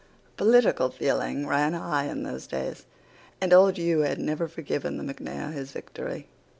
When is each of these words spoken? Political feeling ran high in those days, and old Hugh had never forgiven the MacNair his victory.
Political 0.35 0.89
feeling 0.89 1.45
ran 1.45 1.73
high 1.73 2.05
in 2.05 2.23
those 2.23 2.47
days, 2.47 2.85
and 3.39 3.53
old 3.53 3.77
Hugh 3.77 3.99
had 3.99 4.17
never 4.19 4.47
forgiven 4.47 4.97
the 4.97 5.13
MacNair 5.13 5.53
his 5.53 5.71
victory. 5.73 6.27